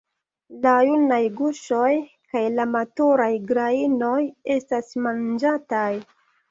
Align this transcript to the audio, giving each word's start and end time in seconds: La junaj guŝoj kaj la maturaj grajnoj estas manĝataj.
La 0.61 0.71
junaj 0.87 1.19
guŝoj 1.41 1.91
kaj 2.31 2.43
la 2.57 2.67
maturaj 2.73 3.31
grajnoj 3.53 4.19
estas 4.59 4.95
manĝataj. 5.09 5.89